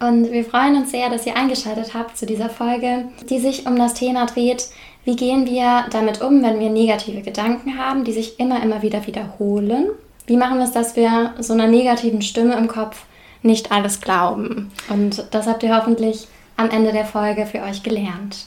[0.00, 3.76] und wir freuen uns sehr, dass ihr eingeschaltet habt zu dieser Folge, die sich um
[3.76, 4.68] das Thema dreht,
[5.04, 9.06] wie gehen wir damit um, wenn wir negative Gedanken haben, die sich immer, immer wieder
[9.06, 9.88] wiederholen.
[10.26, 13.04] Wie machen wir es, dass wir so einer negativen Stimme im Kopf
[13.42, 14.70] nicht alles glauben?
[14.88, 18.46] Und das habt ihr hoffentlich am Ende der Folge für euch gelernt.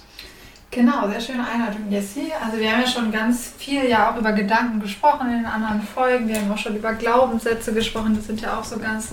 [0.71, 2.31] Genau, sehr schöne Einleitung, Jessie.
[2.43, 5.83] Also wir haben ja schon ganz viel ja auch über Gedanken gesprochen in den anderen
[5.83, 6.27] Folgen.
[6.27, 8.15] Wir haben auch schon über Glaubenssätze gesprochen.
[8.15, 9.09] Das sind ja auch so ganz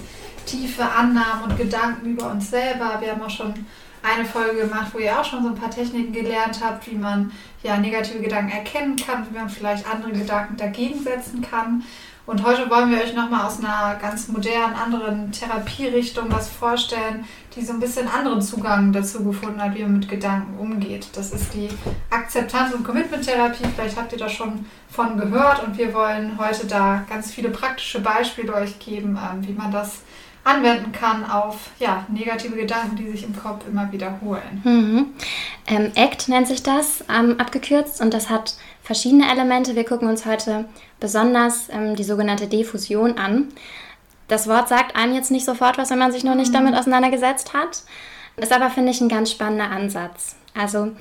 [0.47, 2.99] tiefe Annahmen und Gedanken über uns selber.
[3.01, 3.55] Wir haben auch schon
[4.03, 7.33] eine Folge gemacht, wo ihr auch schon so ein paar Techniken gelernt habt, wie man
[7.63, 11.85] ja negative Gedanken erkennen kann, wie man vielleicht andere Gedanken dagegen setzen kann.
[12.27, 17.25] Und heute wollen wir euch nochmal aus einer ganz modernen, anderen Therapierichtung was vorstellen,
[17.57, 21.09] die so ein bisschen anderen Zugang dazu gefunden hat, wie man mit Gedanken umgeht.
[21.15, 21.69] Das ist die
[22.09, 23.65] Akzeptanz- und Commitment-Therapie.
[23.75, 28.01] Vielleicht habt ihr da schon von gehört und wir wollen heute da ganz viele praktische
[28.01, 30.03] Beispiele euch geben, ähm, wie man das
[30.51, 34.61] anwenden kann auf ja, negative Gedanken, die sich im Kopf immer wiederholen.
[34.65, 35.07] Mhm.
[35.67, 39.77] Ähm, ACT nennt sich das ähm, abgekürzt und das hat verschiedene Elemente.
[39.77, 40.67] Wir gucken uns heute
[40.99, 43.49] besonders ähm, die sogenannte Diffusion an.
[44.29, 46.55] Das Wort sagt einem jetzt nicht sofort was, wenn man sich noch nicht mhm.
[46.55, 47.83] damit auseinandergesetzt hat.
[48.37, 50.37] Ist aber, finde ich, ein ganz spannender Ansatz.
[50.57, 50.93] Also,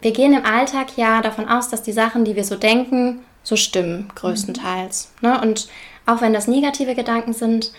[0.00, 3.56] wir gehen im Alltag ja davon aus, dass die Sachen, die wir so denken, so
[3.56, 5.12] stimmen, größtenteils.
[5.20, 5.28] Mhm.
[5.28, 5.40] Ne?
[5.40, 5.68] Und
[6.06, 7.72] auch wenn das negative Gedanken sind,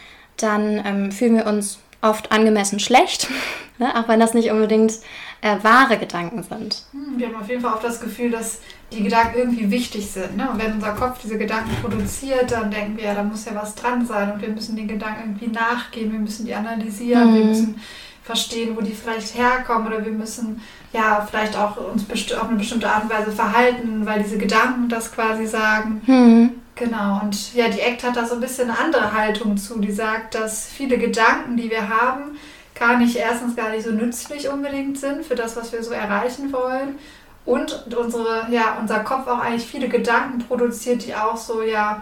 [0.43, 3.29] dann ähm, fühlen wir uns oft angemessen schlecht,
[3.77, 3.93] ne?
[3.95, 4.93] auch wenn das nicht unbedingt
[5.41, 6.83] äh, wahre Gedanken sind.
[6.91, 8.59] Hm, wir haben auf jeden Fall auch das Gefühl, dass
[8.91, 10.35] die Gedanken irgendwie wichtig sind.
[10.35, 10.49] Ne?
[10.49, 13.75] Und wenn unser Kopf diese Gedanken produziert, dann denken wir, ja, da muss ja was
[13.75, 17.35] dran sein und wir müssen den Gedanken irgendwie nachgehen, wir müssen die analysieren, mhm.
[17.35, 17.81] wir müssen
[18.23, 20.61] verstehen, wo die vielleicht herkommen oder wir müssen
[20.93, 25.11] ja vielleicht auch uns auf eine bestimmte Art und Weise verhalten, weil diese Gedanken das
[25.11, 26.01] quasi sagen.
[26.05, 26.51] Mhm.
[26.79, 29.79] Genau, und ja, die ACT hat da so ein bisschen eine andere Haltung zu.
[29.79, 32.37] Die sagt, dass viele Gedanken, die wir haben,
[32.73, 36.53] gar nicht erstens gar nicht so nützlich unbedingt sind für das, was wir so erreichen
[36.53, 36.97] wollen.
[37.45, 42.01] Und unsere, ja, unser Kopf auch eigentlich viele Gedanken produziert, die auch so ja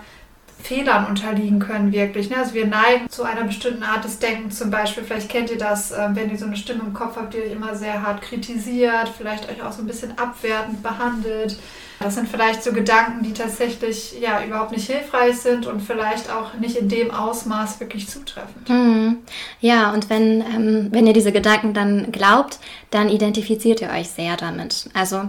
[0.61, 2.29] Fehlern unterliegen können, wirklich.
[2.29, 2.37] Ne?
[2.37, 5.03] Also wir neigen zu einer bestimmten Art des Denkens zum Beispiel.
[5.03, 7.51] Vielleicht kennt ihr das, ähm, wenn ihr so eine Stimme im Kopf habt, die euch
[7.51, 11.57] immer sehr hart kritisiert, vielleicht euch auch so ein bisschen abwertend behandelt.
[11.99, 16.53] Das sind vielleicht so Gedanken, die tatsächlich ja überhaupt nicht hilfreich sind und vielleicht auch
[16.55, 18.69] nicht in dem Ausmaß wirklich zutreffend.
[18.69, 19.17] Mhm.
[19.61, 22.59] Ja, und wenn, ähm, wenn ihr diese Gedanken dann glaubt,
[22.91, 24.89] dann identifiziert ihr euch sehr damit.
[24.93, 25.23] Also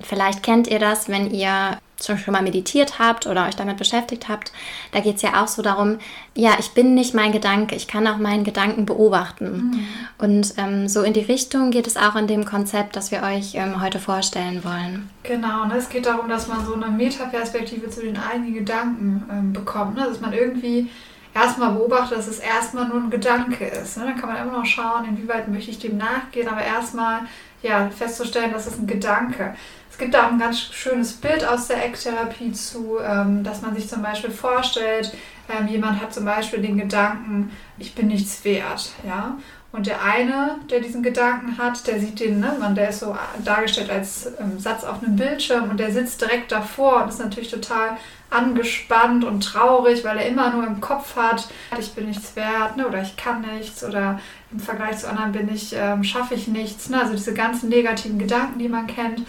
[0.00, 4.52] vielleicht kennt ihr das, wenn ihr schon mal meditiert habt oder euch damit beschäftigt habt,
[4.92, 5.98] da geht es ja auch so darum,
[6.34, 9.44] ja, ich bin nicht mein Gedanke, ich kann auch meinen Gedanken beobachten.
[9.44, 9.86] Mhm.
[10.18, 13.54] Und ähm, so in die Richtung geht es auch in dem Konzept, das wir euch
[13.54, 15.10] ähm, heute vorstellen wollen.
[15.22, 15.76] Genau, ne?
[15.76, 20.06] es geht darum, dass man so eine Metaperspektive zu den eigenen Gedanken ähm, bekommt, ne?
[20.08, 20.88] dass man irgendwie
[21.34, 23.98] erstmal beobachtet, dass es erstmal nur ein Gedanke ist.
[23.98, 24.04] Ne?
[24.04, 27.20] Dann kann man immer noch schauen, inwieweit möchte ich dem nachgehen, aber erstmal
[27.62, 31.68] ja, festzustellen, dass es ein Gedanke ist gibt da auch ein ganz schönes Bild aus
[31.68, 35.12] der Ecktherapie zu, ähm, dass man sich zum Beispiel vorstellt,
[35.48, 39.36] ähm, jemand hat zum Beispiel den Gedanken, ich bin nichts wert, ja.
[39.72, 43.16] Und der eine, der diesen Gedanken hat, der sieht den, ne, man, der ist so
[43.44, 47.52] dargestellt als ähm, Satz auf einem Bildschirm und der sitzt direkt davor und ist natürlich
[47.52, 47.96] total
[48.30, 52.86] angespannt und traurig, weil er immer nur im Kopf hat, ich bin nichts wert ne,
[52.86, 54.18] oder ich kann nichts oder
[54.52, 56.88] im Vergleich zu anderen bin ich, ähm, schaffe ich nichts.
[56.88, 57.00] Ne?
[57.00, 59.22] Also diese ganzen negativen Gedanken, die man kennt.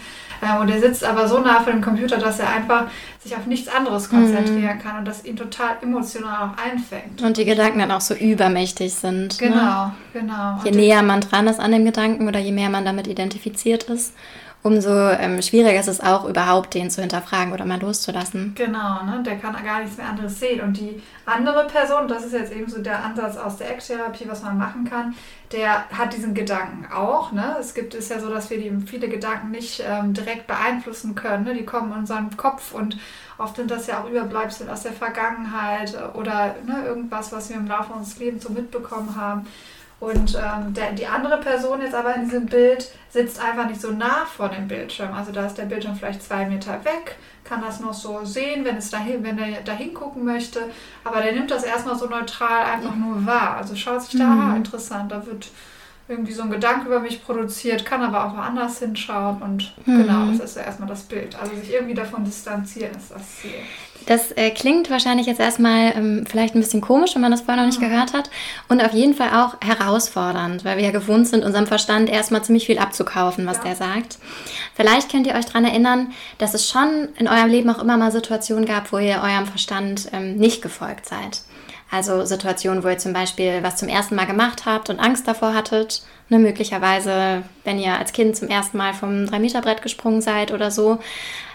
[0.60, 2.86] Und er sitzt aber so nah vor dem Computer, dass er einfach
[3.20, 4.82] sich auf nichts anderes konzentrieren mhm.
[4.82, 7.22] kann und das ihn total emotional auch einfängt.
[7.22, 9.40] Und die Gedanken dann auch so übermächtig sind.
[9.40, 9.48] Ne?
[9.48, 9.92] Genau, ne?
[10.12, 10.60] genau.
[10.64, 13.84] Je und näher man dran ist an dem Gedanken oder je mehr man damit identifiziert
[13.84, 14.14] ist,
[14.62, 18.52] umso ähm, schwieriger ist es auch, überhaupt den zu hinterfragen oder mal loszulassen.
[18.54, 19.22] Genau, ne?
[19.24, 20.60] der kann gar nichts mehr anderes sehen.
[20.60, 24.42] Und die andere Person, das ist jetzt eben so der Ansatz aus der Eck-Therapie, was
[24.42, 25.14] man machen kann,
[25.50, 27.32] der hat diesen Gedanken auch.
[27.32, 27.56] Ne?
[27.58, 31.44] Es gibt es ja so, dass wir die, viele Gedanken nicht ähm, direkt beeinflussen können.
[31.44, 31.54] Ne?
[31.54, 32.96] Die kommen in unseren Kopf und
[33.38, 37.66] oft sind das ja auch Überbleibsel aus der Vergangenheit oder ne, irgendwas, was wir im
[37.66, 39.46] Laufe unseres Lebens so mitbekommen haben.
[40.02, 43.92] Und ähm, der, die andere Person jetzt aber in diesem Bild sitzt einfach nicht so
[43.92, 45.14] nah vor dem Bildschirm.
[45.14, 48.76] Also da ist der Bildschirm vielleicht zwei Meter weg, kann das noch so sehen, wenn,
[48.76, 50.58] es dahin, wenn er da hingucken möchte.
[51.04, 53.58] Aber der nimmt das erstmal so neutral einfach nur wahr.
[53.58, 54.40] Also schaut sich da, mhm.
[54.40, 55.46] aha, interessant, da wird
[56.12, 59.98] irgendwie so ein Gedanke über mich produziert, kann aber auch woanders hinschauen und mhm.
[59.98, 61.36] genau, das ist ja erstmal das Bild.
[61.40, 63.50] Also sich irgendwie davon distanzieren ist das Ziel.
[64.06, 67.62] Das äh, klingt wahrscheinlich jetzt erstmal ähm, vielleicht ein bisschen komisch, wenn man das vorher
[67.62, 67.88] noch nicht mhm.
[67.88, 68.30] gehört hat.
[68.68, 72.66] Und auf jeden Fall auch herausfordernd, weil wir ja gewohnt sind, unserem Verstand erstmal ziemlich
[72.66, 73.64] viel abzukaufen, was ja.
[73.64, 74.18] der sagt.
[74.74, 78.10] Vielleicht könnt ihr euch daran erinnern, dass es schon in eurem Leben auch immer mal
[78.10, 81.42] Situationen gab, wo ihr eurem Verstand ähm, nicht gefolgt seid.
[81.92, 85.54] Also Situationen, wo ihr zum Beispiel was zum ersten Mal gemacht habt und Angst davor
[85.54, 86.02] hattet.
[86.30, 90.98] Ne, möglicherweise, wenn ihr als Kind zum ersten Mal vom 3-Meter-Brett gesprungen seid oder so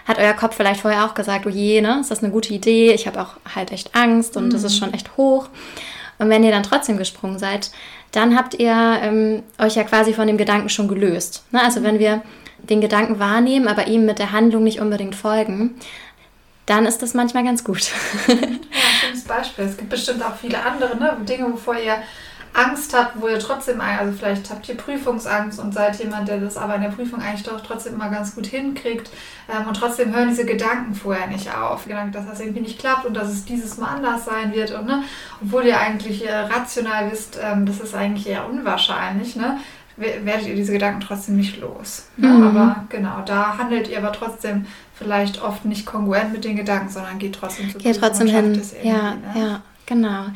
[0.08, 2.92] hat euer Kopf vielleicht vorher auch gesagt, oh je, ne, ist das eine gute Idee?
[2.92, 4.54] Ich habe auch halt echt Angst und mhm.
[4.54, 5.48] ist schon echt hoch.
[6.18, 7.70] Und wenn ihr dann trotzdem gesprungen seid,
[8.10, 11.44] dann habt ihr ähm, euch ja quasi von dem Gedanken schon gelöst.
[11.52, 11.62] Ne?
[11.62, 12.22] Also wenn wir
[12.58, 15.74] den Gedanken wahrnehmen, aber ihm mit der Handlung nicht unbedingt folgen,
[16.64, 17.90] dann ist das manchmal ganz gut.
[19.28, 19.64] Beispiel.
[19.64, 21.16] Es gibt bestimmt auch viele andere ne?
[21.24, 21.98] Dinge, wovor ihr
[22.54, 26.56] Angst habt, wo ihr trotzdem, also vielleicht habt ihr Prüfungsangst und seid jemand, der das
[26.56, 29.10] aber in der Prüfung eigentlich doch trotzdem immer ganz gut hinkriegt
[29.48, 31.84] ähm, und trotzdem hören diese Gedanken vorher nicht auf.
[31.84, 34.86] Gedanken, dass das irgendwie nicht klappt und dass es dieses Mal anders sein wird und
[34.86, 35.04] ne,
[35.42, 39.58] obwohl ihr eigentlich äh, rational wisst, ähm, das ist eigentlich eher unwahrscheinlich, ne,
[39.98, 42.08] werdet ihr diese Gedanken trotzdem nicht los.
[42.16, 42.28] Ne?
[42.28, 42.42] Mhm.
[42.44, 44.66] Aber genau, da handelt ihr aber trotzdem
[44.98, 48.60] vielleicht oft nicht kongruent mit den Gedanken, sondern geht trotzdem zu Geht trotzdem hin.
[48.82, 49.20] Ja, ne?
[49.34, 49.62] ja.
[49.86, 50.26] Genau.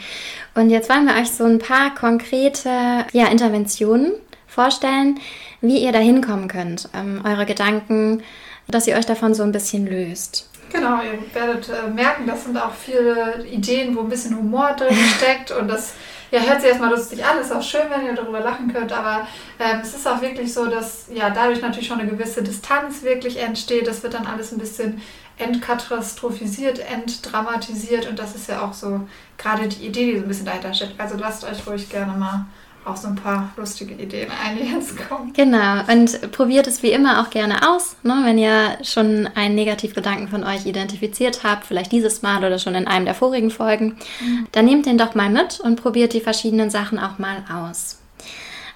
[0.54, 4.12] Und jetzt wollen wir euch so ein paar konkrete ja, Interventionen
[4.46, 5.18] vorstellen,
[5.60, 8.22] wie ihr da hinkommen könnt, ähm, eure Gedanken,
[8.68, 10.48] dass ihr euch davon so ein bisschen löst.
[10.72, 14.96] Genau, ihr werdet äh, merken, das sind auch viele Ideen, wo ein bisschen Humor drin
[15.18, 15.94] steckt und das
[16.32, 19.26] ja, hört sich erstmal lustig an, ist auch schön, wenn ihr darüber lachen könnt, aber
[19.58, 23.38] ähm, es ist auch wirklich so, dass ja dadurch natürlich schon eine gewisse Distanz wirklich
[23.38, 23.86] entsteht.
[23.86, 25.02] Das wird dann alles ein bisschen
[25.36, 29.06] entkatastrophisiert, entdramatisiert und das ist ja auch so
[29.36, 30.98] gerade die Idee, die so ein bisschen dahinter steckt.
[30.98, 32.46] Also lasst euch ruhig gerne mal
[32.84, 34.28] auch so ein paar lustige Ideen
[34.72, 35.32] jetzt kommen.
[35.32, 38.22] Genau, und probiert es wie immer auch gerne aus, ne?
[38.24, 42.86] wenn ihr schon einen Negativgedanken von euch identifiziert habt, vielleicht dieses Mal oder schon in
[42.86, 44.46] einem der vorigen Folgen, mhm.
[44.52, 47.98] dann nehmt den doch mal mit und probiert die verschiedenen Sachen auch mal aus.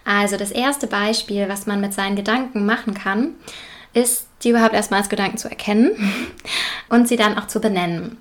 [0.04, 3.34] Also das erste Beispiel, was man mit seinen Gedanken machen kann,
[3.92, 6.12] ist, die überhaupt erstmal als Gedanken zu erkennen
[6.88, 8.18] und sie dann auch zu benennen.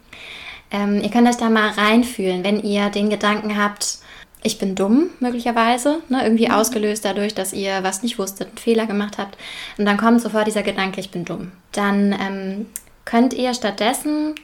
[0.71, 3.99] Ähm, ihr könnt euch da mal reinfühlen, wenn ihr den Gedanken habt,
[4.45, 6.53] ich bin dumm, möglicherweise, ne, irgendwie mhm.
[6.53, 9.37] ausgelöst dadurch, dass ihr was nicht wusstet, einen Fehler gemacht habt.
[9.79, 11.51] Und dann kommt sofort dieser Gedanke, ich bin dumm.
[11.71, 12.67] Dann ähm,
[13.05, 14.35] könnt ihr stattdessen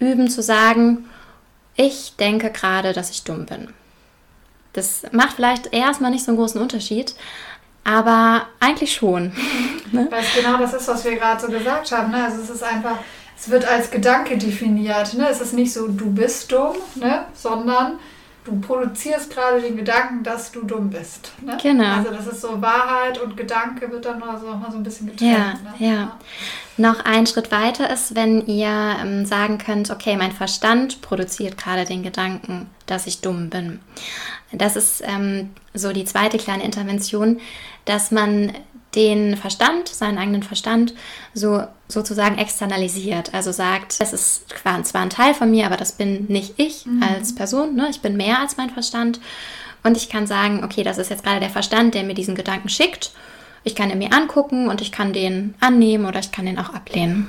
[0.00, 1.08] üben zu sagen,
[1.76, 3.68] ich denke gerade, dass ich dumm bin.
[4.72, 7.14] Das macht vielleicht erstmal nicht so einen großen Unterschied,
[7.84, 9.32] aber eigentlich schon.
[9.92, 10.08] ne?
[10.10, 12.10] Weil es genau das ist, was wir gerade so gesagt haben.
[12.10, 12.24] Ne?
[12.24, 12.98] Also es ist einfach,
[13.38, 15.14] es wird als Gedanke definiert.
[15.14, 15.28] Ne?
[15.28, 17.26] Es ist nicht so, du bist dumm, ne?
[17.34, 18.00] sondern
[18.44, 21.32] du produzierst gerade den Gedanken, dass du dumm bist.
[21.42, 21.56] Ne?
[21.62, 21.96] Genau.
[21.96, 24.82] Also das ist so Wahrheit und Gedanke wird dann noch so, noch mal so ein
[24.82, 25.32] bisschen getrennt.
[25.78, 25.92] Ja, ne?
[25.92, 26.18] ja.
[26.76, 31.84] Noch ein Schritt weiter ist, wenn ihr ähm, sagen könnt, okay, mein Verstand produziert gerade
[31.84, 33.80] den Gedanken, dass ich dumm bin.
[34.52, 37.40] Das ist ähm, so die zweite kleine Intervention,
[37.84, 38.52] dass man
[38.94, 40.94] den Verstand, seinen eigenen Verstand,
[41.34, 43.34] so sozusagen externalisiert.
[43.34, 44.54] Also sagt, es ist
[44.84, 47.02] zwar ein Teil von mir, aber das bin nicht ich mhm.
[47.02, 47.74] als Person.
[47.74, 47.88] Ne?
[47.90, 49.20] Ich bin mehr als mein Verstand.
[49.82, 52.68] Und ich kann sagen, okay, das ist jetzt gerade der Verstand, der mir diesen Gedanken
[52.68, 53.12] schickt.
[53.66, 56.74] Ich kann ihn mir angucken und ich kann den annehmen oder ich kann den auch
[56.74, 57.26] ablehnen.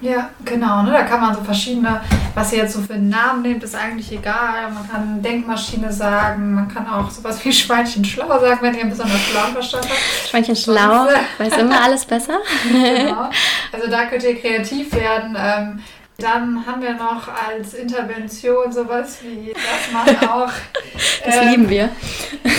[0.00, 0.06] Mhm.
[0.08, 0.82] Ja, genau.
[0.82, 0.92] Ne?
[0.92, 2.00] Da kann man so verschiedene,
[2.36, 4.70] was ihr jetzt so für einen Namen nehmt, ist eigentlich egal.
[4.72, 8.90] Man kann Denkmaschine sagen, man kann auch sowas wie Schweinchen schlau sagen, wenn ihr einen
[8.90, 10.28] besonders schlauen Verstand habt.
[10.30, 11.08] Schweinchen schlau,
[11.38, 12.38] weiß immer alles besser.
[12.70, 13.28] genau.
[13.72, 15.36] Also da könnt ihr kreativ werden.
[15.36, 15.80] Ähm,
[16.18, 20.52] dann haben wir noch als Intervention sowas wie, dass man auch.
[21.24, 21.88] das ähm, lieben wir.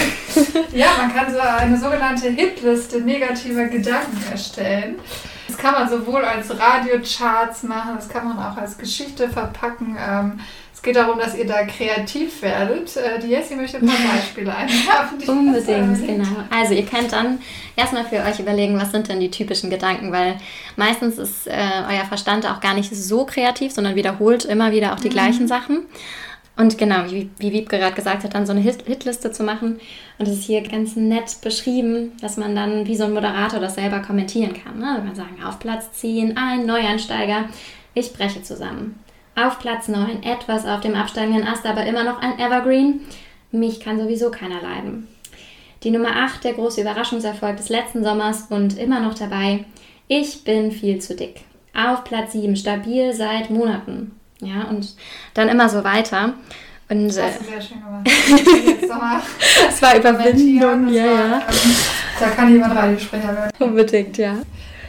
[0.74, 5.00] ja, man kann so eine sogenannte Hitliste negativer Gedanken erstellen.
[5.48, 9.98] Das kann man sowohl als Radiocharts machen, das kann man auch als Geschichte verpacken.
[10.00, 10.40] Ähm,
[10.84, 12.96] geht darum, dass ihr da kreativ werdet.
[12.98, 15.30] Äh, die Jessie möchte ein paar Beispiele einwerfen.
[15.30, 16.44] Unbedingt, genau.
[16.50, 17.40] Also ihr könnt dann
[17.76, 20.36] erstmal für euch überlegen, was sind denn die typischen Gedanken, weil
[20.76, 21.52] meistens ist äh,
[21.90, 25.14] euer Verstand auch gar nicht so kreativ, sondern wiederholt immer wieder auch die mhm.
[25.14, 25.86] gleichen Sachen.
[26.56, 29.80] Und genau, wie, wie Wieb gerade gesagt hat, dann so eine Hit Hitliste zu machen.
[30.20, 33.76] Und das ist hier ganz nett beschrieben, dass man dann wie so ein Moderator das
[33.76, 34.78] selber kommentieren kann.
[34.78, 35.02] Ne?
[35.04, 37.46] Man sagen, auf Platz ziehen, ein Neuansteiger,
[37.96, 39.03] ich breche zusammen.
[39.36, 43.02] Auf Platz 9 etwas auf dem absteigenden Ast, aber immer noch ein Evergreen.
[43.52, 45.08] Mich kann sowieso keiner leiden.
[45.84, 49.66] Die Nummer 8, der große Überraschungserfolg des letzten Sommers und immer noch dabei.
[50.08, 51.42] Ich bin viel zu dick.
[51.74, 54.12] Auf Platz 7, stabil seit Monaten.
[54.40, 54.96] Ja, und
[55.34, 56.34] dann immer so weiter.
[56.90, 58.08] Und, das hast du sehr schön gemacht.
[59.66, 61.38] das war Überwindung, ja, ja.
[61.38, 61.76] Ähm,
[62.20, 63.52] da kann jemand Radiosprecher werden.
[63.60, 64.38] Unbedingt, ja.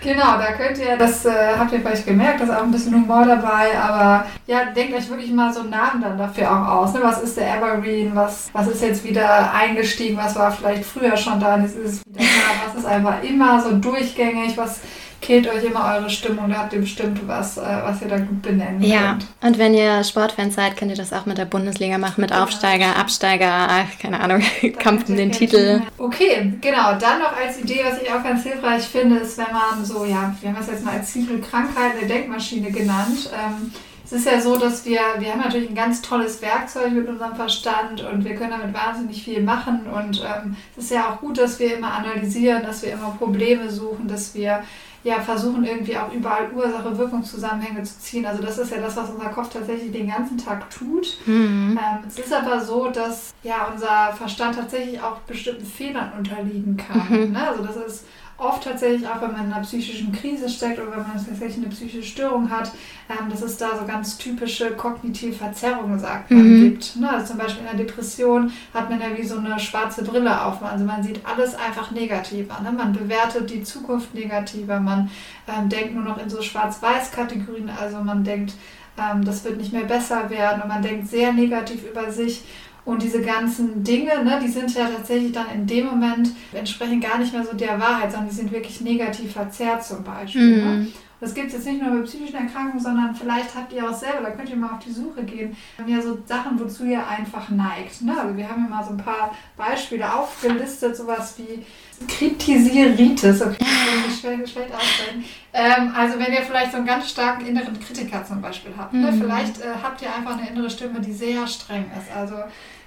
[0.05, 2.93] Genau, da könnt ihr, das äh, habt ihr vielleicht gemerkt, da ist auch ein bisschen
[2.93, 6.93] Humor dabei, aber ja, denkt euch wirklich mal so einen Namen dann dafür auch aus.
[6.93, 7.01] Ne?
[7.03, 8.15] Was ist der Evergreen?
[8.15, 10.19] Was, was ist jetzt wieder eingestiegen?
[10.19, 12.67] Was war vielleicht früher schon da und jetzt ist es wieder da?
[12.67, 14.59] Was ist einfach immer so durchgängig?
[14.59, 14.81] Was
[15.25, 18.43] killt euch immer eure Stimmung, da habt ihr bestimmt was, äh, was ihr da gut
[18.43, 19.13] benennen ja.
[19.13, 19.23] könnt.
[19.23, 22.31] Ja, und wenn ihr Sportfans seid, könnt ihr das auch mit der Bundesliga machen, mit
[22.31, 22.43] genau.
[22.43, 24.43] Aufsteiger, Absteiger, ach, keine Ahnung,
[24.79, 25.81] Kampf um den Titel.
[25.97, 26.99] Okay, genau.
[26.99, 30.35] Dann noch als Idee, was ich auch ganz hilfreich finde, ist, wenn man so, ja,
[30.41, 33.31] wir haben das jetzt mal als Zwiebelkrankheit eine Denkmaschine genannt.
[33.33, 33.73] Ähm,
[34.05, 37.35] es ist ja so, dass wir, wir haben natürlich ein ganz tolles Werkzeug mit unserem
[37.35, 41.39] Verstand und wir können damit wahnsinnig viel machen und ähm, es ist ja auch gut,
[41.39, 44.63] dass wir immer analysieren, dass wir immer Probleme suchen, dass wir
[45.05, 48.25] ja, versuchen irgendwie auch überall Ursache-Wirkungszusammenhänge zu ziehen.
[48.25, 51.19] Also das ist ja das, was unser Kopf tatsächlich den ganzen Tag tut.
[51.27, 51.79] Mhm.
[51.79, 57.27] Ähm, es ist aber so, dass ja unser Verstand tatsächlich auch bestimmten Fehlern unterliegen kann.
[57.27, 57.33] Mhm.
[57.33, 57.49] Ne?
[57.49, 58.05] Also das ist
[58.37, 61.69] oft tatsächlich auch, wenn man in einer psychischen Krise steckt oder wenn man tatsächlich eine
[61.69, 62.73] psychische Störung hat,
[63.09, 66.63] ähm, dass es da so ganz typische kognitive Verzerrungen, sagt man, mhm.
[66.63, 66.97] gibt.
[66.97, 67.11] Ne?
[67.11, 70.63] Also zum Beispiel in der Depression hat man ja wie so eine schwarze Brille auf.
[70.63, 72.61] Also man sieht alles einfach negativer.
[72.61, 72.73] Ne?
[72.73, 74.81] Man bewertet die Zukunft negativer.
[74.81, 75.11] Man
[75.47, 77.71] ähm, denkt nur noch in so Schwarz-Weiß-Kategorien.
[77.71, 78.55] Also man denkt,
[78.99, 82.43] ähm, das wird nicht mehr besser werden und man denkt sehr negativ über sich.
[82.85, 87.19] Und diese ganzen Dinge, ne, die sind ja tatsächlich dann in dem Moment entsprechend gar
[87.19, 90.57] nicht mehr so der Wahrheit, sondern die sind wirklich negativ verzerrt zum Beispiel.
[90.57, 90.65] Ne?
[90.65, 90.83] Mhm.
[90.83, 90.93] Ne?
[91.25, 94.21] Das gibt es jetzt nicht nur bei psychischen Erkrankungen, sondern vielleicht habt ihr auch selber,
[94.25, 95.57] da könnt ihr mal auf die Suche gehen.
[95.77, 98.03] Wir haben ja so Sachen, wozu ihr einfach neigt.
[98.03, 98.15] Ne?
[98.21, 101.65] Also wir haben ja mal so ein paar Beispiele aufgelistet, sowas wie
[102.07, 103.41] Kritisiritis.
[103.41, 105.25] Okay, das schwer, schwer aussprechen.
[105.55, 108.93] Ähm, also wenn ihr vielleicht so einen ganz starken inneren Kritiker zum Beispiel habt.
[108.93, 109.11] Ne?
[109.11, 109.23] Mhm.
[109.23, 112.15] Vielleicht äh, habt ihr einfach eine innere Stimme, die sehr streng ist.
[112.15, 112.35] Also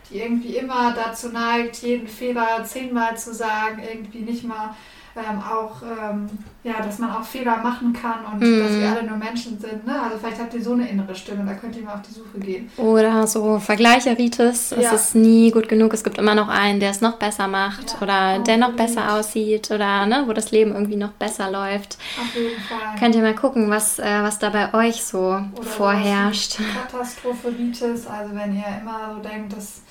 [0.10, 4.76] die irgendwie immer dazu neigt, jeden Fehler zehnmal zu sagen, irgendwie nicht mal
[5.18, 6.30] ähm, auch, ähm,
[6.64, 8.60] ja, dass man auch Fehler machen kann und mm.
[8.60, 9.86] dass wir alle nur Menschen sind.
[9.86, 10.02] Ne?
[10.02, 12.40] Also vielleicht habt ihr so eine innere Stimme, da könnt ihr mal auf die Suche
[12.40, 12.70] gehen.
[12.78, 14.78] Oder so Vergleicheritis, ja.
[14.78, 17.94] es ist nie gut genug, es gibt immer noch einen, der es noch besser macht
[17.94, 21.98] ja, oder der noch besser aussieht oder ne, wo das Leben irgendwie noch besser läuft.
[22.20, 23.00] Auf jeden Fall.
[23.00, 26.58] Könnt ihr mal gucken, was, äh, was da bei euch so oder vorherrscht.
[26.92, 29.82] Katastropheritis, also wenn ihr immer so denkt, dass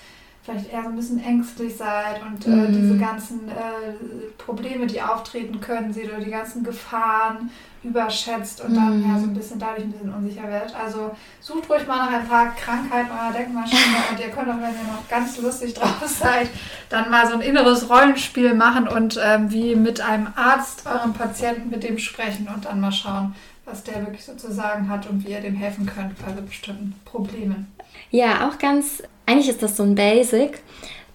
[0.47, 2.73] vielleicht eher so ein bisschen ängstlich seid und äh, mhm.
[2.73, 7.51] diese ganzen äh, Probleme, die auftreten können, seht oder die ganzen Gefahren
[7.83, 10.75] überschätzt und dann ja so ein bisschen dadurch ein bisschen unsicher werdet.
[10.75, 14.71] Also sucht ruhig mal nach ein paar Krankheiten eurer Denkmaschine und ihr könnt auch, wenn
[14.71, 16.49] ihr noch ganz lustig drauf seid,
[16.89, 21.71] dann mal so ein inneres Rollenspiel machen und ähm, wie mit einem Arzt eurem Patienten
[21.71, 23.35] mit dem sprechen und dann mal schauen,
[23.65, 26.43] was der wirklich so zu sagen hat und wie ihr dem helfen könnt bei so
[26.43, 27.73] bestimmten Problemen.
[28.11, 30.59] Ja, auch ganz eigentlich ist das so ein Basic,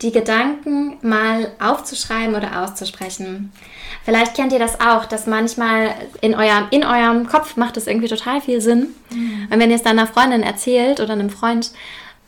[0.01, 3.51] die Gedanken mal aufzuschreiben oder auszusprechen.
[4.03, 8.08] Vielleicht kennt ihr das auch, dass manchmal in eurem, in eurem Kopf macht es irgendwie
[8.08, 8.88] total viel Sinn.
[9.12, 9.48] Mhm.
[9.51, 11.72] Und wenn ihr es dann einer Freundin erzählt oder einem Freund,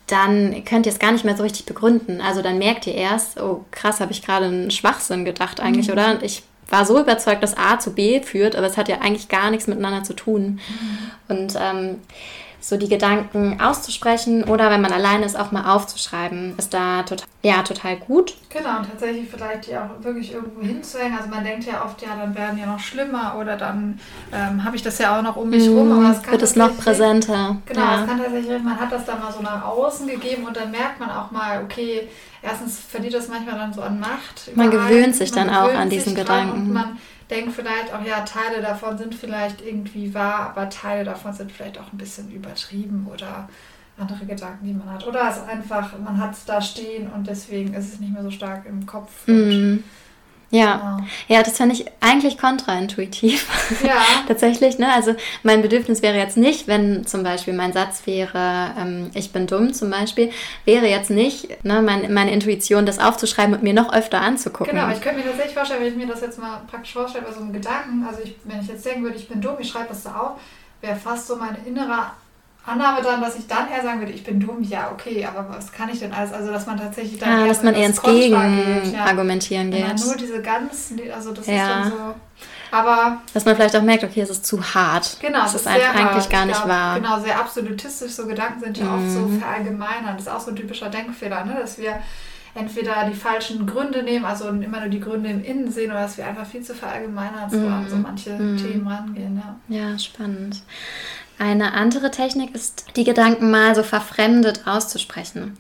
[0.08, 2.22] dann könnt ihr es gar nicht mehr so richtig begründen.
[2.22, 5.94] Also dann merkt ihr erst, oh krass, habe ich gerade einen Schwachsinn gedacht eigentlich, mhm.
[5.94, 6.24] oder?
[6.24, 9.50] Ich war so überzeugt, dass A zu B führt, aber es hat ja eigentlich gar
[9.50, 10.60] nichts miteinander zu tun.
[11.28, 11.36] Mhm.
[11.36, 12.02] Und ähm,
[12.63, 17.27] so die Gedanken auszusprechen oder wenn man alleine ist, auch mal aufzuschreiben, ist da total,
[17.41, 18.36] ja, total gut.
[18.50, 21.17] Genau, und tatsächlich vielleicht die auch wirklich irgendwo hinzuhängen.
[21.17, 24.00] Also man denkt ja oft, ja, dann werden ja noch schlimmer oder dann
[24.32, 25.91] ähm, habe ich das ja auch noch um mich mm, rum.
[25.91, 27.58] Aber es wird es noch präsenter.
[27.65, 28.01] Genau, ja.
[28.01, 31.01] es kann tatsächlich, man hat das dann mal so nach außen gegeben und dann merkt
[31.01, 32.08] man auch mal, okay,
[32.41, 34.55] erstens verliert das manchmal dann so an Macht.
[34.55, 36.98] Man gewöhnt sich dann auch an diesen Gedanken.
[37.34, 41.52] Und denke vielleicht auch, ja, Teile davon sind vielleicht irgendwie wahr, aber Teile davon sind
[41.52, 43.50] vielleicht auch ein bisschen übertrieben oder
[43.98, 45.08] andere Gedanken, die man hat.
[45.08, 48.22] Oder es ist einfach, man hat es da stehen und deswegen ist es nicht mehr
[48.22, 49.28] so stark im Kopf.
[49.28, 49.78] Mm.
[50.53, 51.07] Ja, genau.
[51.29, 53.50] ja, das fand ich eigentlich kontraintuitiv.
[53.83, 53.95] Ja.
[54.27, 54.93] Tatsächlich, ne?
[54.93, 59.48] Also mein Bedürfnis wäre jetzt nicht, wenn zum Beispiel mein Satz wäre, ähm, ich bin
[59.48, 60.29] dumm zum Beispiel,
[60.63, 64.75] wäre jetzt nicht ne, mein, meine Intuition, das aufzuschreiben und mir noch öfter anzugucken.
[64.75, 67.31] Genau, ich könnte mir tatsächlich vorstellen, wenn ich mir das jetzt mal praktisch vorstelle, bei
[67.31, 69.88] so einem Gedanken, also ich, wenn ich jetzt denken würde, ich bin dumm, ich schreibe
[69.89, 70.39] das da auf,
[70.81, 72.13] wäre fast so mein innerer
[72.65, 75.72] Annahme dann, dass ich dann eher sagen würde, ich bin dumm, ja, okay, aber was
[75.72, 76.32] kann ich denn alles?
[76.32, 77.29] Also, dass man tatsächlich dann.
[77.29, 79.88] Ah, eher dass man eher ins Gegenargumentieren ja.
[79.88, 80.05] geht.
[80.05, 81.53] Nur diese ganzen, also das ja.
[81.53, 82.15] ist dann so.
[82.72, 83.22] Aber.
[83.34, 85.17] Dass man vielleicht auch merkt, okay, es ist zu hart.
[85.20, 86.29] Genau, das ist, ist eigentlich hart.
[86.29, 86.96] gar nicht glaub, wahr.
[87.00, 88.96] Genau, sehr absolutistisch, so Gedanken sind ja mm.
[88.96, 89.39] oft so mhm.
[89.39, 90.15] verallgemeinern.
[90.15, 91.58] Das ist auch so ein typischer Denkfehler, ne?
[91.60, 92.01] dass wir
[92.55, 96.17] entweder die falschen Gründe nehmen, also immer nur die Gründe im Innen sehen, oder dass
[96.17, 97.74] wir einfach viel zu verallgemeinern so mm.
[97.74, 98.58] an so manche mm.
[98.58, 99.41] Themen rangehen.
[99.67, 99.89] Ja.
[99.91, 100.63] ja, spannend.
[101.40, 105.58] Eine andere Technik ist, die Gedanken mal so verfremdet auszusprechen.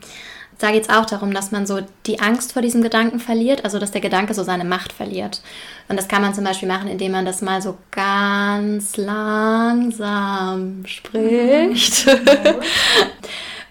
[0.59, 3.79] Da geht es auch darum, dass man so die Angst vor diesem Gedanken verliert, also
[3.79, 5.41] dass der Gedanke so seine Macht verliert.
[5.89, 12.07] Und das kann man zum Beispiel machen, indem man das mal so ganz langsam spricht.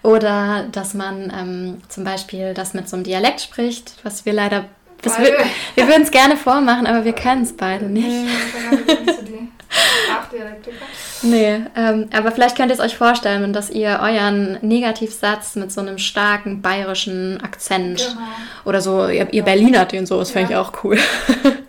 [0.03, 4.65] Oder dass man ähm, zum Beispiel das mit so einem Dialekt spricht, was wir leider.
[5.01, 5.35] Wir,
[5.75, 8.27] wir würden es gerne vormachen, aber wir können es beide nicht.
[11.21, 15.71] Nee, Nee, ähm, aber vielleicht könnt ihr es euch vorstellen, dass ihr euren Negativsatz mit
[15.71, 18.27] so einem starken bayerischen Akzent genau.
[18.65, 20.39] oder so, ihr, ihr Berliner den so, das ja.
[20.39, 20.97] fände ich auch cool.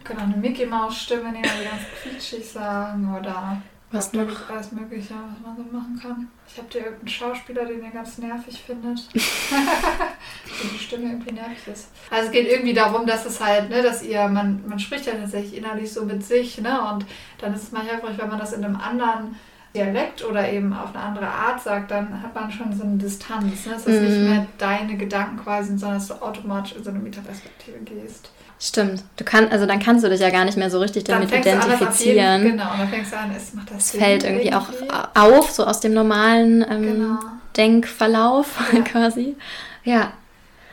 [0.07, 3.57] Genau, eine Mickey Maus Stimme nehmen, die ganz quietschig sagen oder
[3.95, 4.51] was noch?
[4.51, 6.29] alles Mögliche, was man so machen kann.
[6.47, 8.99] Ich habe dir irgendeinen Schauspieler, den ihr ganz nervig findet.
[9.15, 11.89] wo die Stimme irgendwie nervig ist.
[12.11, 15.15] Also es geht irgendwie darum, dass es halt, ne, dass ihr, man, man spricht ja
[15.15, 16.81] tatsächlich innerlich so mit sich, ne?
[16.93, 17.07] Und
[17.39, 19.37] dann ist es mal hilfreich, wenn man das in einem anderen
[19.75, 23.67] Dialekt oder eben auf eine andere Art sagt, dann hat man schon so eine Distanz.
[23.67, 23.75] Ne?
[23.75, 24.05] Es ist mm.
[24.05, 24.29] nicht mhm.
[24.29, 28.31] mehr deine Gedanken quasi, sondern dass du automatisch in so eine Metaperspektive gehst.
[28.61, 29.03] Stimmt.
[29.17, 32.43] Du kannst, also dann kannst du dich ja gar nicht mehr so richtig damit identifizieren.
[32.45, 35.15] Jeden, genau, und dann fängst du an, es macht das Es fällt irgendwie, irgendwie, auch
[35.15, 37.19] auf, so aus dem normalen ähm, genau.
[37.57, 38.81] Denkverlauf ja.
[38.85, 39.37] quasi.
[39.83, 40.13] Ja.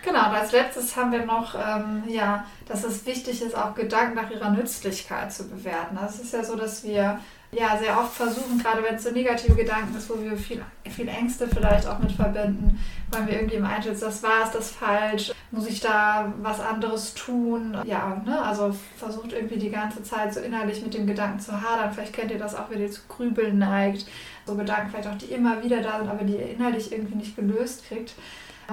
[0.04, 4.16] Genau, und als letztes haben wir noch, ähm, ja, dass es wichtig ist, auch Gedanken
[4.16, 5.98] nach ihrer Nützlichkeit zu bewerten.
[5.98, 7.20] Also es ist ja so, dass wir
[7.52, 11.08] ja sehr oft versuchen, gerade wenn es so negative Gedanken ist, wo wir viel, viel
[11.08, 12.80] Ängste vielleicht auch mit verbinden,
[13.10, 17.14] weil wir irgendwie im einschätzen, das war es, das falsch, muss ich da was anderes
[17.14, 17.78] tun?
[17.86, 18.42] Ja, ne?
[18.42, 21.92] also versucht irgendwie die ganze Zeit so innerlich mit dem Gedanken zu hadern.
[21.92, 24.06] Vielleicht kennt ihr das auch, wenn ihr zu grübeln neigt.
[24.46, 27.36] So Gedanken vielleicht auch, die immer wieder da sind, aber die ihr innerlich irgendwie nicht
[27.36, 28.14] gelöst kriegt.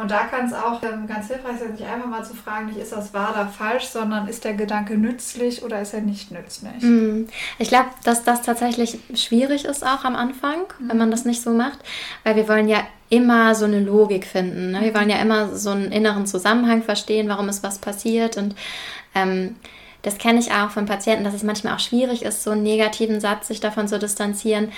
[0.01, 2.79] Und da kann es auch ähm, ganz hilfreich sein, sich einfach mal zu fragen, nicht
[2.79, 6.83] ist das wahr oder falsch, sondern ist der Gedanke nützlich oder ist er nicht nützlich?
[6.83, 7.27] Mm.
[7.59, 10.89] Ich glaube, dass das tatsächlich schwierig ist auch am Anfang, mm.
[10.89, 11.79] wenn man das nicht so macht,
[12.25, 14.73] weil wir wollen ja immer so eine Logik finden.
[14.73, 14.83] Ne?
[14.83, 18.55] Wir wollen ja immer so einen inneren Zusammenhang verstehen, warum ist was passiert und
[19.15, 19.57] ähm,
[20.03, 23.21] das kenne ich auch von Patienten, dass es manchmal auch schwierig ist, so einen negativen
[23.21, 24.71] Satz sich davon zu distanzieren,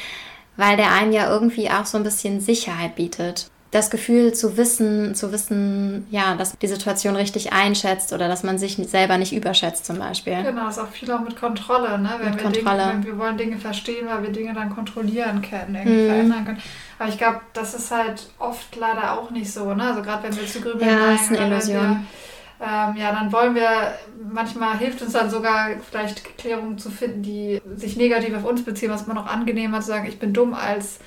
[0.57, 5.15] weil der einem ja irgendwie auch so ein bisschen Sicherheit bietet das Gefühl zu wissen,
[5.15, 9.87] zu wissen, ja, dass die Situation richtig einschätzt oder dass man sich selber nicht überschätzt
[9.87, 10.43] zum Beispiel.
[10.43, 12.11] Genau, das ist auch viel auch mit Kontrolle, ne?
[12.19, 12.79] Wenn, mit wir, Kontrolle.
[12.79, 16.07] Dinge, wenn wir wollen Dinge verstehen, weil wir Dinge dann kontrollieren können, irgendwie mhm.
[16.07, 16.63] verändern können.
[16.99, 19.85] Aber ich glaube, das ist halt oft leider auch nicht so, ne?
[19.85, 22.07] Also gerade wenn wir zu grübeln Ja, ist eine Illusion.
[22.63, 23.95] Ähm, ja, dann wollen wir,
[24.31, 28.91] manchmal hilft uns dann sogar vielleicht Klärungen zu finden, die sich negativ auf uns beziehen,
[28.91, 30.99] was man auch angenehmer zu sagen, ich bin dumm als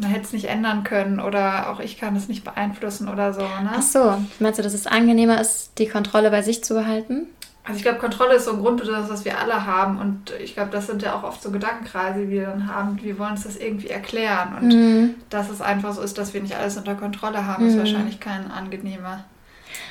[0.00, 3.42] man hätte es nicht ändern können oder auch ich kann es nicht beeinflussen oder so.
[3.42, 3.70] Ne?
[3.74, 7.26] Ach so, meinst du, dass es angenehmer ist, die Kontrolle bei sich zu behalten?
[7.64, 10.70] Also ich glaube, Kontrolle ist so ein Grundbedürfnis, was wir alle haben und ich glaube,
[10.70, 12.98] das sind ja auch oft so Gedankenkreise, die wir dann haben.
[13.02, 15.14] Wir wollen uns das irgendwie erklären und mhm.
[15.28, 17.70] dass es einfach so ist, dass wir nicht alles unter Kontrolle haben, mhm.
[17.70, 19.24] ist wahrscheinlich keine angenehme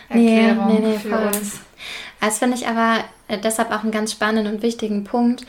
[0.09, 1.27] Erklärung nee, nee, nee, für voll.
[1.27, 1.59] uns.
[2.19, 5.45] Das finde ich aber äh, deshalb auch einen ganz spannenden und wichtigen Punkt,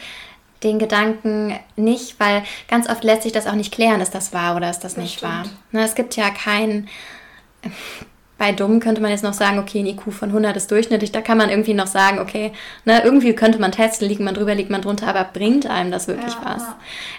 [0.63, 4.57] den Gedanken nicht, weil ganz oft lässt sich das auch nicht klären, ist das wahr
[4.57, 5.33] oder ist das, das nicht stimmt.
[5.33, 5.45] wahr.
[5.73, 6.89] Ne, es gibt ja kein,
[8.39, 11.21] bei dumm könnte man jetzt noch sagen, okay, ein IQ von 100 ist durchschnittlich, da
[11.23, 12.53] kann man irgendwie noch sagen, okay,
[12.85, 16.09] ne, irgendwie könnte man testen, liegt man drüber, liegt man drunter, aber bringt einem das
[16.09, 16.63] wirklich ja, was?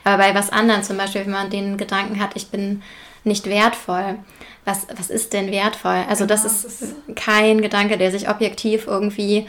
[0.04, 2.82] Aber bei was anderem, zum Beispiel, wenn man den Gedanken hat, ich bin
[3.24, 4.18] nicht wertvoll,
[4.66, 6.04] was, was ist denn wertvoll?
[6.08, 9.48] Also genau, das ist, das ist kein Gedanke, der sich objektiv irgendwie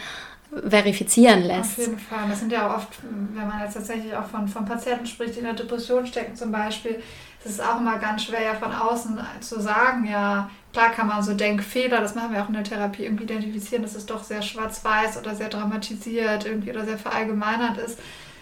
[0.68, 1.72] verifizieren lässt.
[1.72, 2.28] Auf jeden Fall.
[2.28, 5.38] Das sind ja auch oft, wenn man jetzt tatsächlich auch von, von Patienten spricht, die
[5.38, 7.02] in der Depression stecken zum Beispiel,
[7.44, 11.22] es ist auch immer ganz schwer, ja von außen zu sagen, ja, klar kann man
[11.22, 14.42] so Denkfehler, das machen wir auch in der Therapie, irgendwie identifizieren, dass es doch sehr
[14.42, 17.98] schwarz-weiß oder sehr dramatisiert irgendwie oder sehr verallgemeinert ist.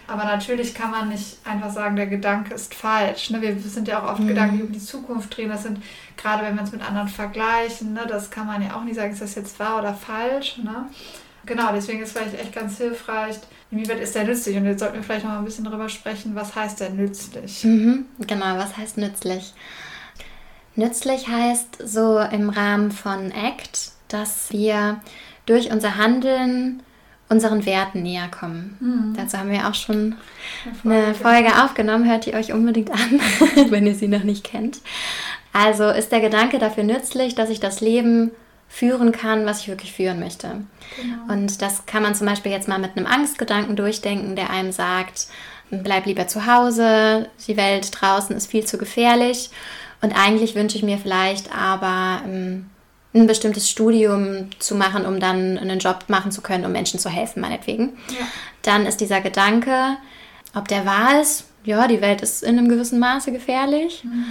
[0.07, 3.29] Aber natürlich kann man nicht einfach sagen, der Gedanke ist falsch.
[3.29, 3.41] Ne?
[3.41, 4.27] Wir sind ja auch oft mhm.
[4.27, 5.49] Gedanken, die um die Zukunft drehen.
[5.49, 5.81] Das sind,
[6.17, 8.05] gerade wenn wir uns mit anderen vergleichen, ne?
[8.07, 10.57] das kann man ja auch nicht sagen, ist das jetzt wahr oder falsch.
[10.57, 10.85] Ne?
[11.45, 13.37] Genau, deswegen ist vielleicht echt ganz hilfreich,
[13.71, 14.55] inwieweit ist der nützlich?
[14.57, 17.63] Und jetzt sollten wir vielleicht noch mal ein bisschen darüber sprechen, was heißt denn nützlich?
[17.63, 19.53] Mhm, genau, was heißt nützlich?
[20.75, 25.01] Nützlich heißt so im Rahmen von ACT, dass wir
[25.45, 26.83] durch unser Handeln
[27.31, 28.77] unseren Werten näher kommen.
[28.79, 29.13] Mhm.
[29.15, 30.15] Dazu haben wir auch schon
[30.65, 32.09] eine Folge, eine Folge aufgenommen.
[32.09, 33.19] Hört ihr euch unbedingt an,
[33.69, 34.81] wenn ihr sie noch nicht kennt.
[35.53, 38.31] Also ist der Gedanke dafür nützlich, dass ich das Leben
[38.71, 40.61] führen kann, was ich wirklich führen möchte.
[40.95, 41.33] Genau.
[41.33, 45.27] Und das kann man zum Beispiel jetzt mal mit einem Angstgedanken durchdenken, der einem sagt,
[45.69, 49.49] bleib lieber zu Hause, die Welt draußen ist viel zu gefährlich.
[50.01, 52.69] Und eigentlich wünsche ich mir vielleicht aber ähm,
[53.13, 57.09] ein bestimmtes Studium zu machen, um dann einen Job machen zu können, um Menschen zu
[57.09, 57.89] helfen, meinetwegen.
[58.09, 58.25] Ja.
[58.61, 59.97] Dann ist dieser Gedanke,
[60.55, 64.25] ob der wahr ist, ja, die Welt ist in einem gewissen Maße gefährlich, mhm.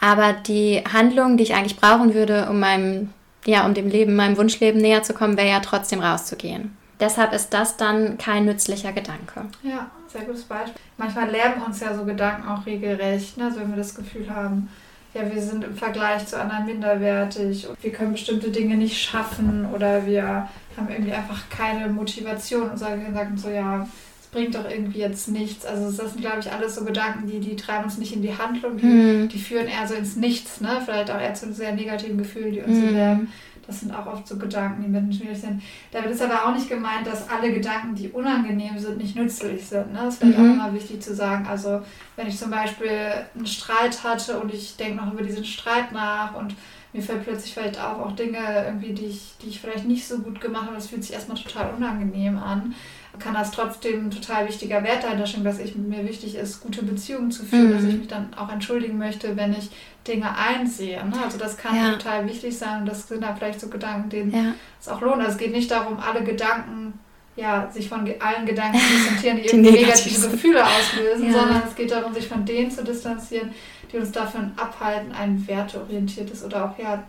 [0.00, 3.10] aber die Handlung, die ich eigentlich brauchen würde, um meinem,
[3.44, 6.76] ja, um dem Leben, meinem Wunschleben näher zu kommen, wäre ja trotzdem rauszugehen.
[6.98, 9.44] Deshalb ist das dann kein nützlicher Gedanke.
[9.62, 10.80] Ja, sehr gutes Beispiel.
[10.96, 13.44] Manchmal lähmen uns ja so Gedanken auch regelrecht, ne?
[13.44, 14.68] also wenn wir das Gefühl haben,
[15.12, 19.66] ja, wir sind im Vergleich zu anderen minderwertig und wir können bestimmte Dinge nicht schaffen
[19.72, 23.88] oder wir haben irgendwie einfach keine Motivation und sagen, sagen so, ja,
[24.26, 25.64] es bringt doch irgendwie jetzt nichts.
[25.64, 28.36] Also das sind, glaube ich, alles so Gedanken, die, die treiben uns nicht in die
[28.36, 29.28] Handlung, die, mhm.
[29.28, 30.80] die führen eher so ins Nichts, ne?
[30.84, 32.94] Vielleicht auch eher zu sehr negativen Gefühlen, die uns mhm.
[32.94, 33.32] lähmen.
[33.66, 35.60] Das sind auch oft so Gedanken, die Menschen schwierig sind.
[35.90, 39.92] Damit ist aber auch nicht gemeint, dass alle Gedanken, die unangenehm sind, nicht nützlich sind.
[39.92, 39.98] Ne?
[40.04, 40.50] Das ist vielleicht mhm.
[40.50, 41.46] auch immer wichtig zu sagen.
[41.48, 41.80] Also
[42.14, 46.36] wenn ich zum Beispiel einen Streit hatte und ich denke noch über diesen Streit nach
[46.36, 46.54] und
[46.92, 50.18] mir fällt plötzlich vielleicht auf, auch Dinge irgendwie, die ich, die ich vielleicht nicht so
[50.18, 52.74] gut gemacht habe, das fühlt sich erstmal total unangenehm an
[53.18, 56.82] kann das trotzdem ein total wichtiger Wert dahinter stehen, dass ich mir wichtig ist, gute
[56.82, 57.72] Beziehungen zu führen, mhm.
[57.72, 59.70] dass ich mich dann auch entschuldigen möchte, wenn ich
[60.06, 61.04] Dinge einsehe.
[61.04, 61.14] Ne?
[61.22, 61.92] Also das kann ja.
[61.92, 64.54] total wichtig sein und das sind dann vielleicht so Gedanken, denen ja.
[64.80, 65.18] es auch lohnt.
[65.18, 66.98] Also es geht nicht darum, alle Gedanken,
[67.36, 71.32] ja, sich von allen Gedanken zu distanzieren, die, die irgendwie negative Gefühle auslösen, ja.
[71.32, 73.50] sondern es geht darum, sich von denen zu distanzieren,
[73.92, 77.02] die uns davon abhalten, ein werteorientiertes oder auch ja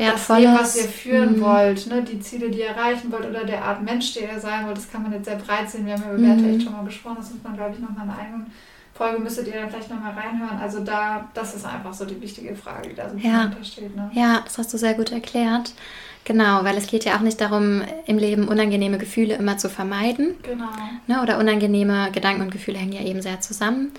[0.00, 0.26] wertvolles.
[0.26, 1.40] Das Leben, was ihr führen mhm.
[1.42, 2.02] wollt, ne?
[2.02, 4.90] die Ziele, die ihr erreichen wollt oder der Art Mensch, der ihr sein wollt, das
[4.90, 5.86] kann man jetzt sehr breit sehen.
[5.86, 6.54] Wir haben ja über Werte mhm.
[6.54, 8.46] echt schon mal gesprochen, das muss man, glaube ich, nochmal in einer eigenen
[9.00, 10.58] Folge müsstet ihr dann vielleicht nochmal reinhören.
[10.60, 13.50] Also da, das ist einfach so die wichtige Frage, die da so ja.
[13.62, 13.96] steht.
[13.96, 14.10] Ne?
[14.12, 15.72] Ja, das hast du sehr gut erklärt.
[16.24, 20.34] Genau, weil es geht ja auch nicht darum, im Leben unangenehme Gefühle immer zu vermeiden.
[20.42, 20.68] Genau.
[21.06, 23.90] Ne, oder unangenehme Gedanken und Gefühle hängen ja eben sehr zusammen.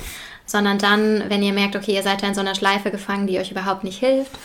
[0.45, 3.39] Sondern dann, wenn ihr merkt, okay, ihr seid da in so einer Schleife gefangen, die
[3.39, 4.37] euch überhaupt nicht hilft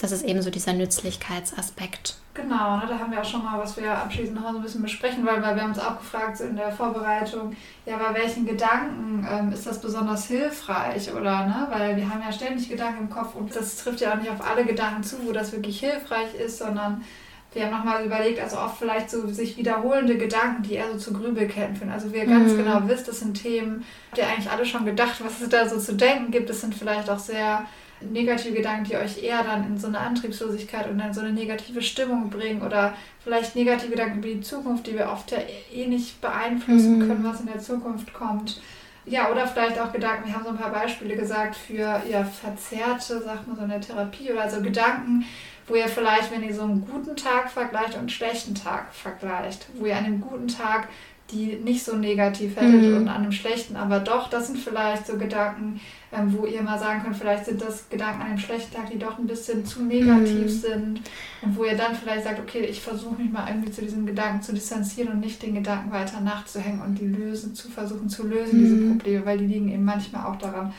[0.00, 2.16] das ist eben so dieser Nützlichkeitsaspekt.
[2.32, 4.82] Genau, ne, da haben wir auch schon mal, was wir abschließend noch so ein bisschen
[4.82, 7.54] besprechen wollen, weil wir haben uns auch gefragt so in der Vorbereitung,
[7.86, 12.32] ja, bei welchen Gedanken ähm, ist das besonders hilfreich oder, ne, weil wir haben ja
[12.32, 15.32] ständig Gedanken im Kopf und das trifft ja auch nicht auf alle Gedanken zu, wo
[15.32, 17.04] das wirklich hilfreich ist, sondern
[17.52, 21.12] wir haben nochmal überlegt, also oft vielleicht so sich wiederholende Gedanken, die eher so zu
[21.12, 21.90] Grübelketten führen.
[21.90, 22.58] Also wie ihr ganz mhm.
[22.58, 25.78] genau wisst, das sind Themen, habt ihr eigentlich alle schon gedacht, was es da so
[25.78, 26.48] zu denken gibt.
[26.48, 27.66] Das sind vielleicht auch sehr
[28.00, 31.82] negative Gedanken, die euch eher dann in so eine Antriebslosigkeit und in so eine negative
[31.82, 35.38] Stimmung bringen oder vielleicht negative Gedanken über die Zukunft, die wir oft ja
[35.72, 37.08] eh nicht beeinflussen mhm.
[37.08, 38.60] können, was in der Zukunft kommt.
[39.06, 43.20] Ja, oder vielleicht auch Gedanken, wir haben so ein paar Beispiele gesagt für ja, verzerrte,
[43.22, 45.24] sagt man so in der Therapie oder so Gedanken,
[45.66, 49.66] wo ihr vielleicht, wenn ihr so einen guten Tag vergleicht und einen schlechten Tag vergleicht,
[49.74, 50.88] wo ihr an einem guten Tag
[51.32, 52.96] die nicht so negativ hättet mhm.
[52.96, 55.80] und an einem schlechten, aber doch, das sind vielleicht so Gedanken,
[56.12, 58.98] ähm, wo ihr mal sagen könnt, vielleicht sind das Gedanken an einem schlechten Tag, die
[58.98, 60.48] doch ein bisschen zu negativ mhm.
[60.48, 61.00] sind
[61.42, 64.42] und wo ihr dann vielleicht sagt, okay, ich versuche mich mal irgendwie zu diesen Gedanken
[64.42, 68.58] zu distanzieren und nicht den Gedanken weiter nachzuhängen und die lösen, zu versuchen zu lösen,
[68.58, 68.64] mhm.
[68.64, 70.72] diese Probleme, weil die liegen eben manchmal auch daran,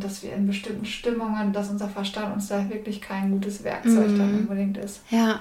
[0.00, 4.18] dass wir in bestimmten Stimmungen, dass unser Verstand uns da wirklich kein gutes Werkzeug mm.
[4.18, 5.00] dann unbedingt ist.
[5.10, 5.40] Ja,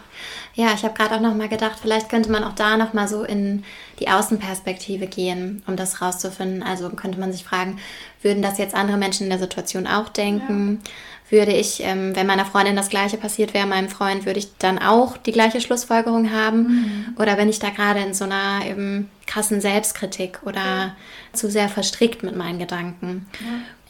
[0.53, 3.07] ja, ich habe gerade auch noch mal gedacht, vielleicht könnte man auch da noch mal
[3.07, 3.63] so in
[3.99, 6.63] die Außenperspektive gehen, um das rauszufinden.
[6.63, 7.77] Also könnte man sich fragen,
[8.21, 10.79] würden das jetzt andere Menschen in der Situation auch denken?
[10.83, 10.91] Ja
[11.31, 14.79] würde ich, ähm, wenn meiner Freundin das gleiche passiert wäre, meinem Freund, würde ich dann
[14.79, 16.63] auch die gleiche Schlussfolgerung haben?
[16.63, 17.15] Mhm.
[17.17, 20.95] Oder bin ich da gerade in so einer eben krassen Selbstkritik oder ja.
[21.31, 23.27] zu sehr verstrickt mit meinen Gedanken?
[23.39, 23.47] Ja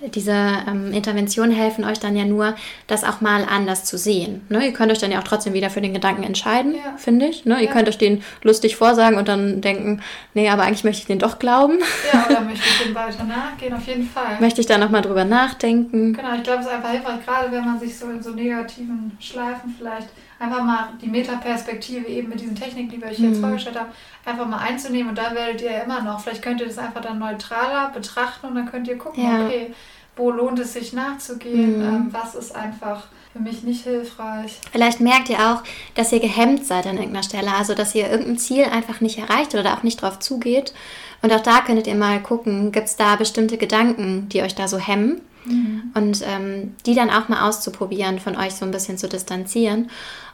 [0.10, 2.56] diese ähm, Interventionen helfen euch dann ja nur,
[2.88, 4.42] das auch mal anders zu sehen.
[4.50, 4.66] Ne?
[4.66, 6.98] Ihr könnt euch dann ja auch trotzdem wieder für den Gedanken entscheiden, ja.
[6.98, 7.46] finde ich.
[7.46, 7.62] Ne?
[7.62, 10.02] Ihr könnt euch den lustig vorsagen und dann denken,
[10.34, 11.80] nee, aber eigentlich möchte ich den doch glauben.
[12.12, 14.40] Ja, oder möchte ich dem weiter nachgehen, auf jeden Fall.
[14.40, 16.14] Möchte ich da nochmal drüber nachdenken.
[16.14, 19.12] Genau, ich glaube, es ist einfach hilfreich, gerade wenn man sich so in so negativen
[19.20, 20.10] Schleifen vielleicht
[20.41, 23.41] einfach mal die Metaperspektive eben mit diesen Techniken, die wir euch jetzt mhm.
[23.41, 23.91] vorgestellt haben,
[24.25, 27.01] einfach mal einzunehmen und da werdet ihr ja immer noch, vielleicht könnt ihr das einfach
[27.01, 29.45] dann neutraler betrachten und dann könnt ihr gucken, ja.
[29.45, 29.73] okay,
[30.15, 31.84] wo lohnt es sich nachzugehen, mhm.
[31.84, 34.60] ähm, was ist einfach für mich nicht hilfreich.
[34.71, 35.63] Vielleicht merkt ihr auch,
[35.95, 39.56] dass ihr gehemmt seid an irgendeiner Stelle, also dass ihr irgendein Ziel einfach nicht erreicht
[39.56, 40.73] oder auch nicht drauf zugeht.
[41.21, 44.67] Und auch da könntet ihr mal gucken, gibt es da bestimmte Gedanken, die euch da
[44.67, 45.21] so hemmen?
[45.45, 45.91] Mhm.
[45.93, 49.89] Und ähm, die dann auch mal auszuprobieren, von euch so ein bisschen zu distanzieren.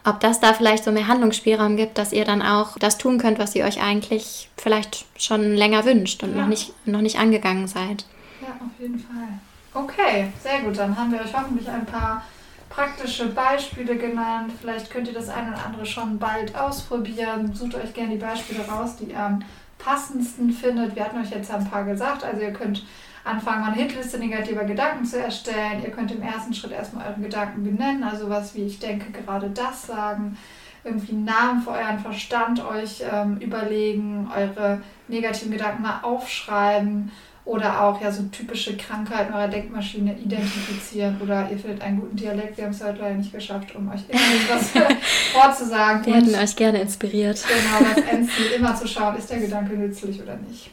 [0.08, 3.40] Ob das da vielleicht so mehr Handlungsspielraum gibt, dass ihr dann auch das tun könnt,
[3.40, 6.44] was ihr euch eigentlich vielleicht schon länger wünscht und ja.
[6.44, 8.06] noch, nicht, noch nicht angegangen seid.
[8.42, 9.28] Ja, auf jeden Fall.
[9.74, 10.78] Okay, sehr gut.
[10.78, 12.24] Dann haben wir euch hoffentlich ein paar
[12.70, 14.54] praktische Beispiele genannt.
[14.62, 17.54] Vielleicht könnt ihr das eine oder andere schon bald ausprobieren.
[17.54, 19.44] Sucht euch gerne die Beispiele raus, die ihr am
[19.78, 20.96] passendsten findet.
[20.96, 22.24] Wir hatten euch jetzt ein paar gesagt.
[22.24, 22.86] Also ihr könnt
[23.28, 25.84] anfangen, eine Hitliste negativer Gedanken zu erstellen.
[25.84, 29.50] Ihr könnt im ersten Schritt erstmal euren Gedanken benennen, also was wie ich denke, gerade
[29.50, 30.38] das sagen.
[30.84, 37.12] Irgendwie einen Namen für euren Verstand euch ähm, überlegen, eure negativen Gedanken mal aufschreiben
[37.48, 42.58] oder auch ja so typische Krankheiten eurer Denkmaschine identifizieren oder ihr findet einen guten Dialekt.
[42.58, 44.72] Wir haben es heute leider nicht geschafft, um euch irgendwas
[45.34, 46.06] vorzusagen.
[46.06, 47.44] Wir hätten euch gerne inspiriert.
[47.48, 50.70] Genau, das Endziel immer zu schauen, ist der Gedanke nützlich oder nicht.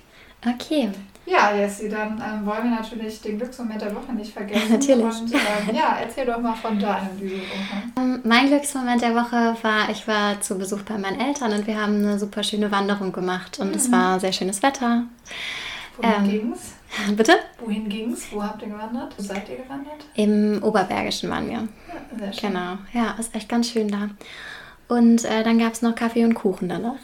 [0.46, 0.90] Okay.
[1.26, 4.68] Ja, Jessie, dann ähm, wollen wir natürlich den Glücksmoment der Woche nicht vergessen.
[4.72, 5.04] natürlich.
[5.04, 7.82] Und ähm, ja, erzähl doch mal von deinem diese Woche.
[7.96, 11.80] Ähm, mein Glücksmoment der Woche war, ich war zu Besuch bei meinen Eltern und wir
[11.80, 13.74] haben eine super schöne Wanderung gemacht und mhm.
[13.74, 15.04] es war sehr schönes Wetter.
[15.96, 16.74] Wohin ähm, ging's?
[17.16, 17.32] Bitte?
[17.58, 18.26] Wohin ging's?
[18.30, 19.14] Wo habt ihr gewandert?
[19.16, 20.04] Wo seid ihr gewandert?
[20.14, 21.56] Im Oberbergischen waren wir.
[21.56, 22.50] Ja, sehr schön.
[22.50, 22.78] Genau.
[22.92, 24.10] Ja, ist echt ganz schön da.
[24.88, 26.96] Und äh, dann gab es noch Kaffee und Kuchen danach.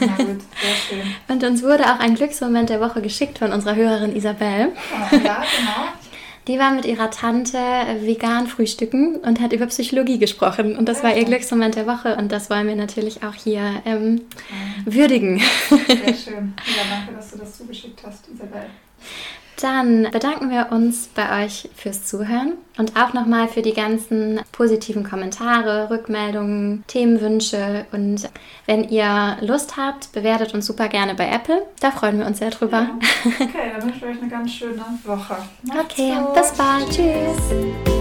[0.00, 1.14] Na gut, sehr schön.
[1.28, 4.72] Und uns wurde auch ein Glücksmoment der Woche geschickt von unserer Hörerin Isabel.
[5.12, 5.88] Ja, ja genau.
[6.48, 7.58] Die war mit ihrer Tante
[8.00, 10.76] vegan frühstücken und hat über Psychologie gesprochen.
[10.76, 12.16] Und das ja, war ihr Glücksmoment der Woche.
[12.16, 14.22] Und das wollen wir natürlich auch hier ähm,
[14.84, 15.40] würdigen.
[15.68, 15.78] Sehr
[16.14, 16.54] schön.
[16.66, 18.62] Ja, danke, dass du das zugeschickt hast, Isabel.
[19.60, 25.04] Dann bedanken wir uns bei euch fürs Zuhören und auch nochmal für die ganzen positiven
[25.04, 27.86] Kommentare, Rückmeldungen, Themenwünsche.
[27.92, 28.28] Und
[28.66, 31.62] wenn ihr Lust habt, bewertet uns super gerne bei Apple.
[31.80, 32.88] Da freuen wir uns sehr drüber.
[32.88, 32.98] Ja.
[33.40, 35.36] Okay, dann wünsche ich euch eine ganz schöne Woche.
[35.62, 36.34] Macht's okay, gut.
[36.34, 36.90] bis bald.
[36.90, 37.91] Tschüss.